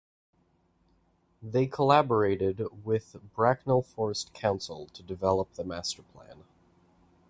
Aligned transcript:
They 1.43 1.67
collaborated 1.67 2.83
with 2.83 3.17
Bracknell 3.35 3.83
Forest 3.83 4.33
Council 4.33 4.87
to 4.93 5.03
develop 5.03 5.53
the 5.53 5.63
masterplan. 5.63 6.41